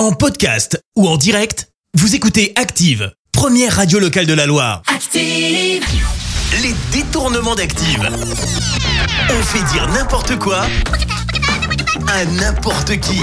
[0.00, 4.80] En podcast ou en direct, vous écoutez Active, première radio locale de la Loire.
[4.86, 5.84] Active.
[6.62, 8.08] Les détournements d'Active.
[9.28, 10.62] On fait dire n'importe quoi
[12.08, 13.20] à n'importe qui.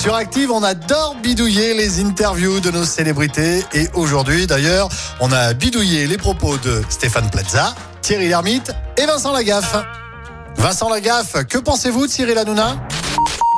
[0.00, 3.62] Sur Active, on adore bidouiller les interviews de nos célébrités.
[3.74, 4.88] Et aujourd'hui, d'ailleurs,
[5.20, 9.76] on a bidouillé les propos de Stéphane Plaza, Thierry Lhermitte et Vincent Lagaffe.
[10.56, 12.78] Vincent Lagaffe, que pensez-vous de Cyril Hanouna?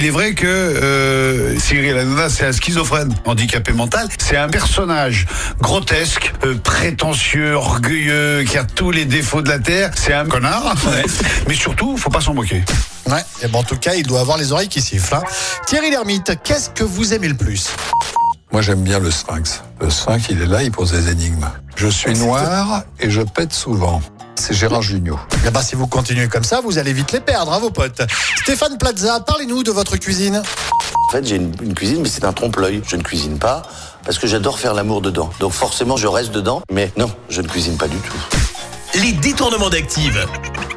[0.00, 4.06] Il est vrai que euh, Cyril Hanouna, c'est un schizophrène handicapé mental.
[4.20, 5.26] C'est un personnage
[5.60, 9.90] grotesque, euh, prétentieux, orgueilleux, qui a tous les défauts de la Terre.
[9.96, 10.76] C'est un connard.
[11.48, 12.62] Mais surtout, faut pas s'en moquer.
[13.10, 15.14] Ouais, et bon, en tout cas, il doit avoir les oreilles qui sifflent.
[15.16, 15.22] hein.
[15.66, 17.70] Thierry Lhermitte, qu'est-ce que vous aimez le plus?
[18.52, 19.64] Moi, j'aime bien le sphinx.
[19.80, 21.50] Le sphinx, il est là, il pose des énigmes.
[21.74, 24.00] Je suis noir et je pète souvent.
[24.38, 25.18] C'est Gérard Jugnot.
[25.46, 28.02] Eh ben, si vous continuez comme ça, vous allez vite les perdre, hein, vos potes.
[28.42, 30.42] Stéphane Plaza, parlez-nous de votre cuisine.
[31.08, 32.82] En fait, j'ai une, une cuisine, mais c'est un trompe-l'œil.
[32.86, 33.62] Je ne cuisine pas
[34.04, 35.30] parce que j'adore faire l'amour dedans.
[35.40, 36.62] Donc forcément, je reste dedans.
[36.70, 38.16] Mais non, je ne cuisine pas du tout.
[38.94, 40.24] Les détournements d'Active.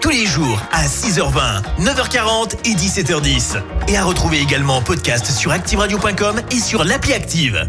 [0.00, 3.62] Tous les jours à 6h20, 9h40 et 17h10.
[3.88, 7.68] Et à retrouver également en podcast sur ActiveRadio.com et sur l'appli Active.